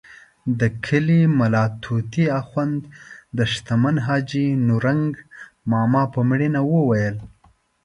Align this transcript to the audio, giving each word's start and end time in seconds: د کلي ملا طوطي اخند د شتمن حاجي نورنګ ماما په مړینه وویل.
د 0.59 0.61
کلي 0.85 1.21
ملا 1.39 1.65
طوطي 1.83 2.25
اخند 2.41 2.81
د 3.37 3.39
شتمن 3.53 3.95
حاجي 4.05 4.47
نورنګ 4.67 5.11
ماما 5.71 6.03
په 6.13 6.19
مړینه 6.29 6.59
وویل. 6.73 7.15